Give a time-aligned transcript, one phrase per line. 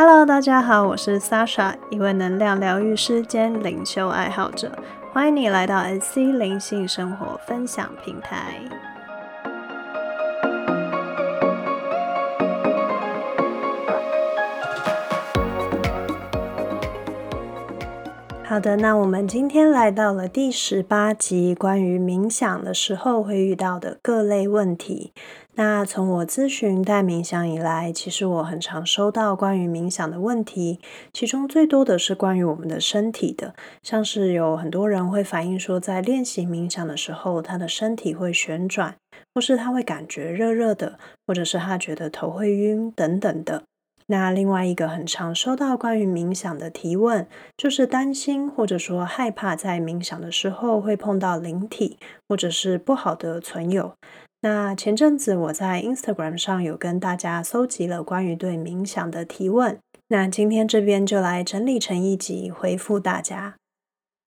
[0.00, 4.70] Hello，大家好，我是 Sasha，一位能量疗愈师兼灵修爱好者，
[5.12, 8.60] 欢迎你来到 SC 灵性生活分享平台。
[18.48, 25.12] 好的，那我们今天来到了第十八集，关于冥想的时候会遇到的各类问题。
[25.56, 30.80] 那从我咨询带冥想以来，其实我很常收到关于冥想的问题，
[31.12, 38.96] 其中最多的是关于我们的身体的，像是有很多人会反映说，在练习冥想的时候，他的身体会旋转，
[39.34, 43.64] 或是他会感觉热热的，或者是他觉得头会晕等等的。
[44.10, 53.92] 那另外一个很常收到关于冥想的提问，就是担心或者说害怕在冥想的时候会碰到灵体或者是不好的存有。
[54.40, 59.78] 那前阵子我在 Instagram 上有跟大家搜集了关于对冥想的提问，
[60.08, 63.56] 那今天这边就来整理成一集回复大家。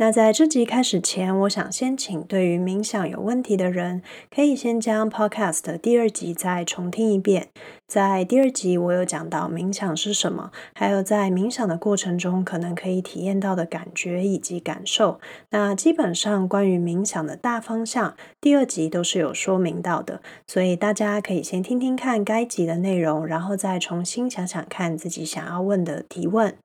[0.01, 4.01] 那在这集开始前，我想先请对于冥想有问题的人，
[4.35, 7.49] 可以先将 Podcast 第二集再重听一遍。
[7.85, 15.19] 在第二集，我有讲到冥想是什么，还有在冥想的过程中可能可以体验到的感觉以及感受。
[15.51, 26.55] 那基本上关于冥想的大方向，第二集都是有说明到的，所以大家可以先听听看该集的内容，然后再重新想想看自己想要问的提问。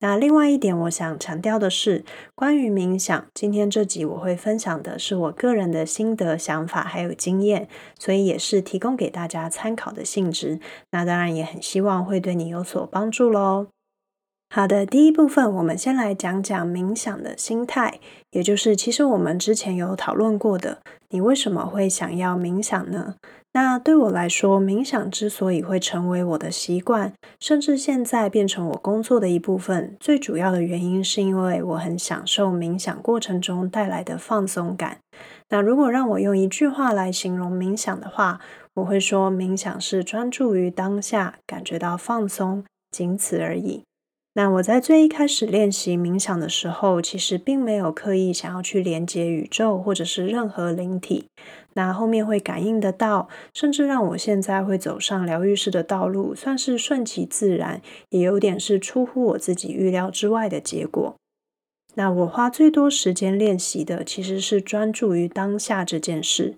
[0.00, 10.60] 那另外一点，我想强调的是，关于冥想，今天这集我会分享的是我个人的心得、想法还有经验，所以也是提供给大家参考的性质。
[10.90, 13.68] 那当然也很希望会对你有所帮助喽。
[14.50, 17.98] 好的，第一部分，我们先来讲讲冥想的心态，
[18.30, 23.14] 也就是其实我们之前有讨论过的，你为什么会想要冥想呢？
[23.56, 34.98] 那对我来说，冥想之所以会成为我的习惯，甚至现在变成我工作的一部分，最主要的原因是因为我很享受冥想过程中带来的放松感。
[35.50, 38.40] 那如果让我用一句话来形容冥想的话，
[38.74, 43.84] 我会说，冥想是专注于当下，感觉到放松，仅此而已。
[44.36, 51.26] 那我在最一开始练习冥想的时候，其实并没有刻意想要去连接宇宙或者是任何灵体。
[51.74, 57.80] 那后面会感应得到，甚至让我现在会走上疗愈师的道路，算是顺其自然，
[58.10, 61.14] 也有点是出乎我自己预料之外的结果。
[61.96, 66.56] 那我花最多时间练习的，其实是专注于当下这件事。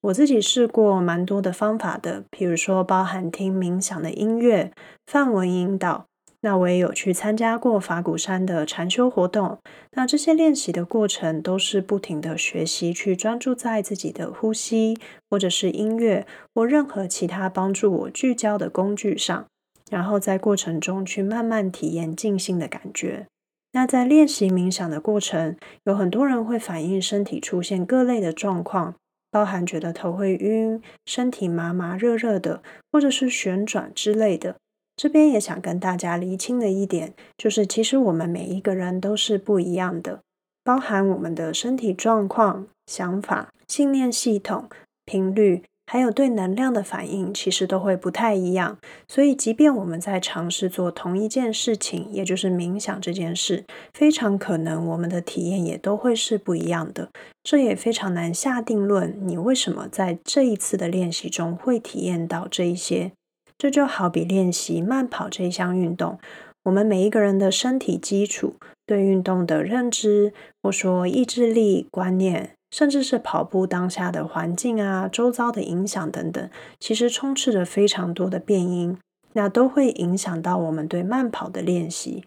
[0.00, 4.70] 我自己试过蛮多的方法的，譬如说包含听冥想的音乐、
[5.06, 6.06] 范文引导。
[6.40, 9.58] 那我也有去参加过法鼓山的禅修活动。
[9.92, 14.96] 那这些练习的过程都是不停的学习，去专注在自己的呼吸，
[15.28, 19.46] 或者是音乐，或任何其他帮助我聚焦的工具上。
[19.90, 23.26] 然后在过程中去慢慢体验静心的感觉。
[23.72, 28.94] 那在练习冥想的过程，有很多人会反映身体出现各类的状况，
[29.30, 32.62] 包含觉得头会晕、身体麻麻热热的，
[32.92, 34.56] 或者是旋转之类的。
[34.98, 40.22] 这边也想跟大家厘清的一点，就是其实我们每一个人都是不一样的，
[40.64, 44.68] 包含我们的身体状况、想法、信念系统、
[45.04, 48.78] 频率，还有对能量的反应，其实都会不太一样。
[49.06, 53.64] 所以，即便我们在尝试做同一件事情，也就是冥想这件事，
[53.94, 57.10] 非常可能我们的体验也都会是不一样的。
[57.44, 63.12] 这也非常难下定论，你为什么在这一次的练习中会体验到这一些。
[63.58, 66.20] 这就好比练习慢跑这一项运动，
[66.62, 68.54] 我们每一个人的身体基础、
[68.86, 70.32] 对运动的认知，
[70.62, 76.48] 或说意志力、观念，甚至是跑步当下的环境啊、周遭的影响等等，
[76.78, 78.96] 其实充斥着非常多的变因，
[79.32, 82.24] 那都会影响到我们对慢跑的练习。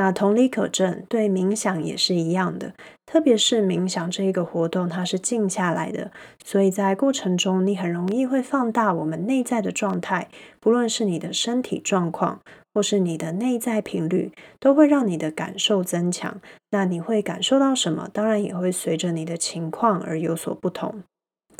[0.00, 2.72] 那同理可证，对冥想也是一样的。
[3.04, 6.10] 特别是冥想这一个活动，它是静下来的，
[6.42, 10.28] 所以在过程中，你很容易会放大我们内在的状态，
[10.58, 12.40] 不论是你的身体状况，
[12.72, 16.40] 或是你的内在频率，都会让你的感受增强。
[16.70, 18.08] 那你会感受到什么？
[18.10, 21.02] 当然也会随着你的情况而有所不同。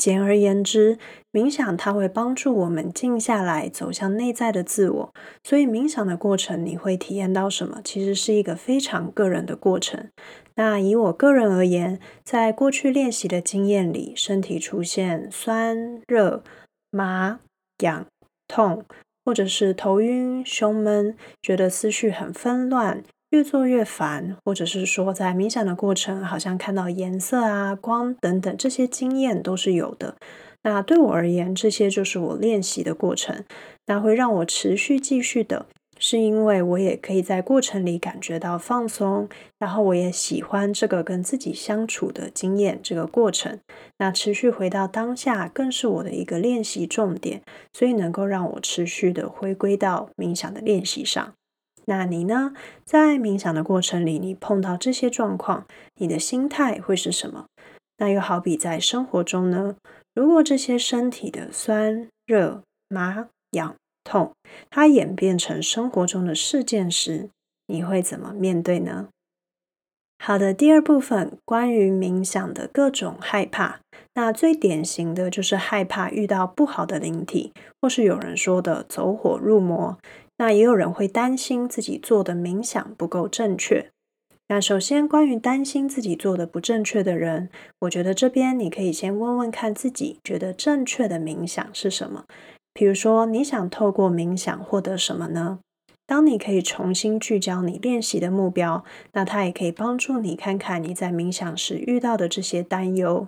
[0.01, 0.97] 简而言之，
[1.31, 5.13] 冥想它会帮助我们静下来，走向内在的自我。
[5.43, 7.79] 所以冥想的过程，你会体验到什么？
[7.83, 10.09] 其实是一个非常个人的过程。
[10.55, 16.43] 那以我个人而言，在过去练习的经验里，身体出现酸、热、
[16.89, 17.39] 麻、
[17.83, 18.07] 痒、
[18.47, 18.83] 痛，
[19.23, 23.03] 或者是头晕、胸闷，觉得思绪很纷乱。
[23.31, 30.15] 越做越烦，或者是说在冥想的过程，好像看到颜色啊、光等等这些经验都是有的。
[30.63, 33.43] 那对我而言，这些就是我练习的过程，
[33.87, 35.65] 那会让我持续继续的
[35.97, 43.57] 是因为我也可以在过程里感觉到放松，然后我也喜欢这个跟自己相处的经验，这个过程。
[43.99, 47.41] 那持续回到当下，更是我的一个练习重点，
[47.71, 51.33] 所以能够让我持续的回归到冥想的练习上。
[51.85, 52.53] 那你呢？
[52.85, 57.45] 在冥想的过程里，你碰到这些状况，你的心态会是什么？
[57.97, 59.75] 那又好比在生活中呢？
[60.13, 63.75] 如果这些身体的酸、热、麻、痒。
[64.03, 64.33] 痛，
[64.71, 67.29] 它演变成生活中的事件时，
[67.67, 69.09] 你会怎么面对呢？
[70.17, 73.81] 好的，第二部分关于冥想的各种害怕，
[74.15, 79.99] 那最典型的就是害怕遇到不好的灵体，或是有人说的走火入魔。
[80.41, 83.91] 那也有人会担心自己做的冥想不够正确。
[84.47, 87.49] 那首先，关于担心自己做的不正确的人，
[87.81, 92.25] 我觉得这边你可以先问问看自己，觉得正确的冥想是什么。
[92.73, 95.59] 比如说，你想透过冥想获得什么呢？
[96.07, 98.83] 当你可以重新聚焦你练习的目标，
[99.13, 103.27] 那它也可以帮助你看看你在冥想时遇到的这些担忧。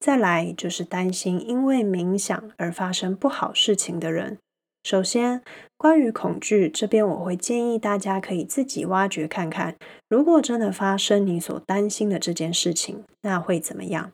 [0.00, 4.38] 再来就是担心因为冥想而发生不好事情的人。
[4.82, 5.42] 首先，
[5.76, 9.76] 关于恐惧这边，我会建议大家可以自己挖掘看看，
[10.08, 14.12] 如果真的发生你所担心的这件事情，那会怎么样？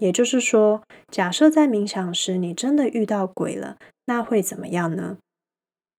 [0.00, 3.76] 也就是说，假设在冥想时你真的遇到鬼了。
[4.08, 5.16] 那会怎么样呢？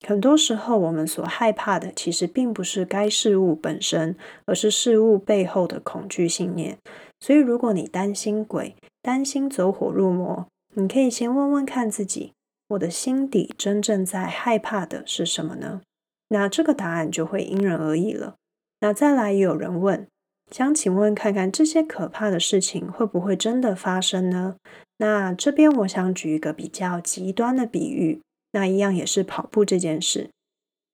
[0.08, 4.16] 很多时候，我们所害怕的其实并不是该事物本身，
[4.46, 6.78] 而是事物背后的恐惧信念。
[7.20, 12.32] 所以，如果你担心鬼，担心走火入魔，你可以先问问看自己：
[12.70, 15.82] 我的心底真正在害怕的是什么呢？
[16.30, 18.36] 那这个答案就会因人而异了。
[18.82, 20.06] 那再来，也有人问，
[20.52, 24.58] 想请问看看这些可怕的事情会不会真的发生呢？
[24.98, 28.22] 那这边我想举一个比较极端的比喻，
[28.52, 30.30] 那一样也是跑步这件事。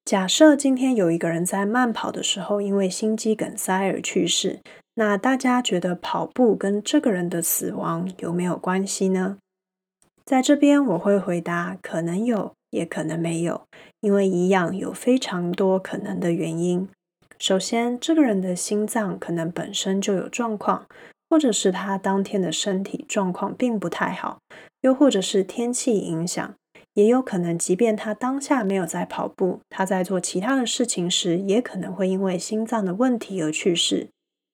[0.06, 4.60] 假设今天有一个人在慢跑的时候因为心肌梗塞而去世，
[4.96, 9.38] 那大家觉得跑步跟这个人的死亡有没有关系呢？
[10.26, 13.64] 在这边我会回答，可能有，也可能没有，
[14.02, 16.88] 因为一样有非常多可能的原因。
[17.38, 20.88] 首先，这个人的心脏可能本身就有状况。
[21.30, 24.38] 或者是他当天的身体状况并不太好，
[24.82, 26.54] 又或者是天气影响，
[26.94, 34.10] 也有可能，即便他当下没有在跑步，他在做其他的事情时，也可能会因为心脏的问题而去世。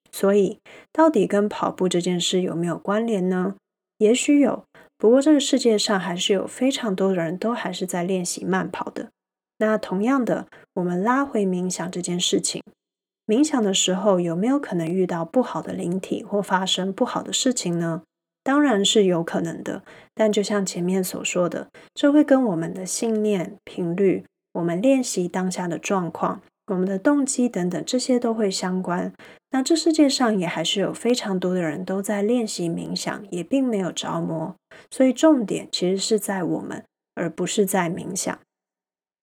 [0.10, 0.60] 所以，
[0.94, 3.56] 到底跟跑步这件事有没有关联呢？
[3.98, 4.64] 也许有，
[5.00, 9.10] 不过这个世界上还是有非常多的人都还是在练习慢跑的。
[9.58, 12.62] 那同样的，我们拉回冥想这件事情。
[13.26, 18.04] 冥想的时候有没有可能遇到不好的灵体或发生不好的事情呢？
[18.44, 26.42] 当然是有可能的，但就像前面所说的，这会跟我们的信念、频率、我们练习当下的状况、
[26.74, 29.14] 我们的动机等等，这些都会相关。
[29.52, 34.56] 那这世界上也还是有非常多的人都在练习冥想，也并没有着魔，
[34.92, 36.84] 所以重点其实是在我们，
[37.16, 38.40] 而不是在冥想。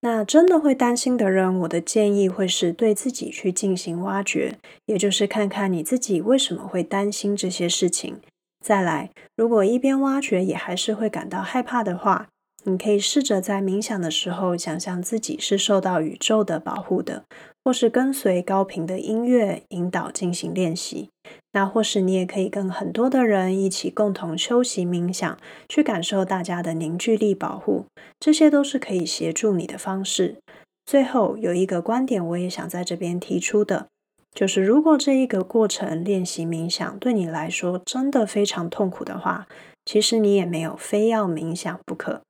[0.01, 8.21] 那真的会担心的人，我的建议会是对自己去进行挖掘，也就是看看你自己为什么会担心这些事情。
[8.65, 12.29] 再来，如果一边挖掘也还是会感到害怕的话，
[12.69, 17.23] 你可以试着在冥想的时候想象自己是受到宇宙的保护的，
[17.65, 21.09] 或是跟随高频的音乐引导进行练习。
[21.53, 25.39] 那或是你也可以跟很多的人一起共同休息冥想，
[25.69, 27.87] 去感受大家的凝聚力保护，
[28.19, 30.37] 这些都是可以协助你的方式。
[30.85, 33.87] 最后有一个观点，我也想在这边提出的，
[34.35, 39.47] 就是如果这一个过程练习冥想对你来说真的非常痛苦的话，
[39.85, 42.23] 其实你也没有非要冥想不可。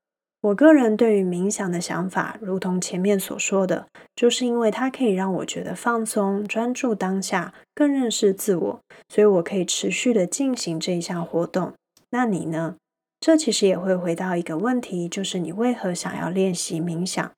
[0.46, 11.72] 我个人对于冥想的想法，如同前面所说的，就是因为它可以让我觉得放松、专注当下，更认识自我，所以我可以持续的进行这一项活动。
[12.10, 12.76] 那你呢？
[13.18, 17.32] 这其实也会回到一个问题，就是你为何想要练习冥想？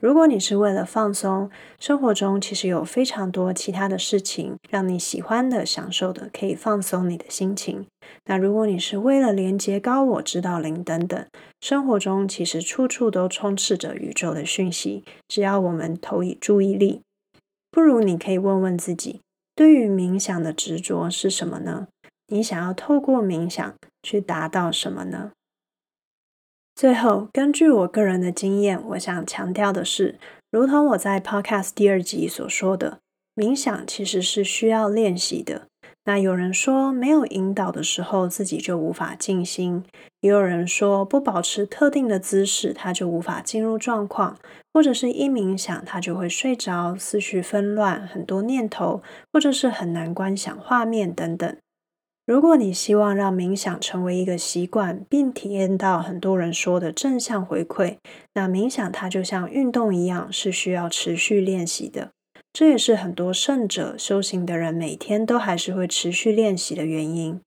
[0.00, 7.86] 如果你是为了放松，生活中其实有非常多其他的事情让你喜欢的、享受的，可以放松你的心情。
[8.24, 11.26] 那如果你是为了连接高我、指导灵等等，
[11.60, 17.02] 生活中其实处处都充斥着宇宙的讯息，只要我们投以注意力，
[17.70, 19.20] 不如你可以问问自己，
[19.54, 21.88] 对于冥想的执着是什么呢？
[22.28, 25.32] 你想要透过冥想去达到什么呢？
[26.80, 30.18] 最后，根据我个人的经验，我想强调的是，
[30.50, 33.00] 如同我在 Podcast 第二集所说的，
[33.36, 35.66] 冥想其实是需要练习的。
[36.06, 39.82] 那有人说，没有引导的时候，自己就无法静心；
[40.22, 44.38] 也有人说，不保持特定的姿势，他就无法进入状况，
[44.72, 51.54] 或者是一冥想，他就会睡着，思绪纷乱，很多念头，或者是很难观想画面等等。
[52.30, 57.96] 如果你希望让冥想成为一个习惯，并体验到很多人说的正向回馈，
[58.34, 62.10] 那冥想它就像运动一样，是需要持续练习的。
[62.52, 67.40] 这也是很多圣者修行的人每天都还是会持续练习的原因。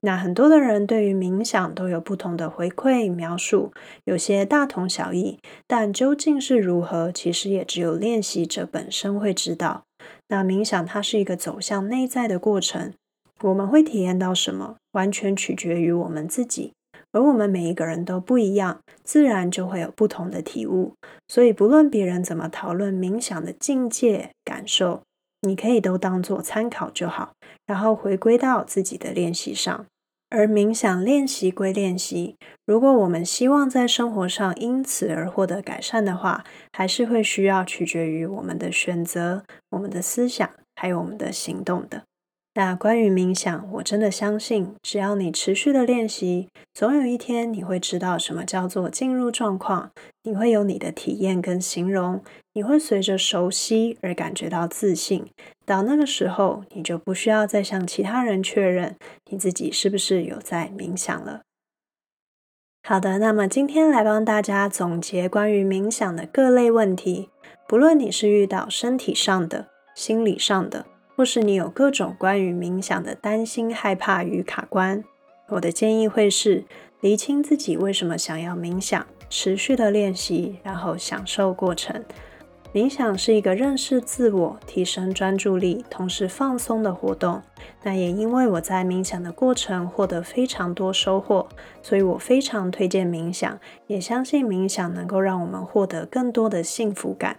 [0.00, 3.72] 那很多的人对于冥想都有不同的回馈描述，
[4.02, 5.38] 有些大同小异，
[5.68, 9.84] 但究竟是如何，其实也只有练习者本身会知道。
[10.26, 12.94] 那冥想它是一个走向内在的过程。
[13.42, 16.72] 我们会体验到什么，完全取决于我们自己，
[17.12, 20.94] 而我们每一个人都不一样，自然就会有不同的体悟。
[21.28, 25.02] 所以，不论别人怎么讨论冥想的境界感受，
[25.42, 27.32] 你可以都当做参考就好，
[27.66, 29.86] 然后回归到自己的练习上。
[30.30, 32.36] 而冥想练习归练习，
[32.66, 42.02] 如果我们希望在生活上因此而获得改善的话，还是会需要取决于我们的选择、我们的思想，还有我们的行动的。
[42.56, 49.90] 那关于冥想，我真的相信，只要你持续的练习，总有一天你会知道什么叫做进入状况。
[50.22, 55.26] 你会有你的体验跟形容，你会随着熟悉而感觉到自信。
[55.66, 58.94] 到那个时候，你就不需要再向其他人确认
[59.30, 61.42] 你自己是不是有在冥想了。
[62.84, 67.30] 好的，那么今天来帮大家总结关于冥想的各类问题，
[67.66, 70.86] 不论你是遇到身体上的、心理上的。
[71.16, 75.04] 或是你有各种关于冥想的担心、害怕与卡关，
[75.48, 76.64] 我的建议会是
[77.00, 82.04] 厘清自己为什么想要冥想，持续的练习，然后享受过程。
[82.72, 87.40] 冥想是一个认识自我、提升专注力、同时放松的活动。
[87.84, 91.46] 那也因为我在冥想的过程获得非常多收获，
[91.80, 97.36] 所以我非常推荐冥想，也相信冥想能够让我们获得更多的幸福感。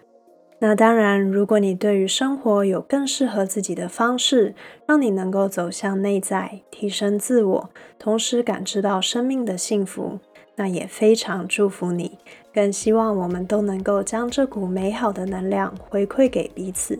[0.58, 4.54] 那当然，如果你对于生活有更适合自己的方式，
[4.86, 10.18] 让你能够走向内在，提升自我，同时感知到生命的幸福，
[10.54, 12.18] 那也非常祝福你。
[12.54, 16.98] 更希望我们都能够将这股美好的能量回馈给彼此，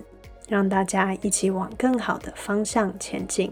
[0.51, 3.51] 让大家一起往更好的方向前进。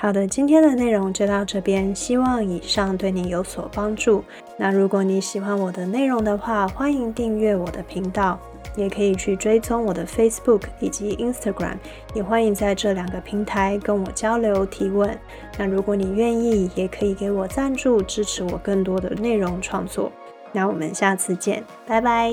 [0.00, 4.24] 好的，今天的内容就到这边，希望以上对你有所帮助。
[4.56, 8.40] 那如果你喜欢我的内容的话，欢迎订阅我的频道，
[8.76, 11.76] 也可以去追踪我的 Facebook 以及 Instagram，
[12.14, 15.14] 也欢迎在这两个平台跟我交流提问。
[15.58, 20.10] 那如果你愿意，也可以给我赞助，支持我更多的内容创作。
[20.50, 22.32] 那我们下次见，拜拜。